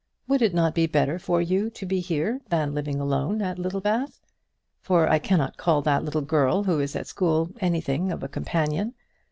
[0.27, 4.19] Would it not be better for you to be here than living alone at Littlebath?
[4.81, 8.95] for I cannot call that little girl who is at school anything of a companion.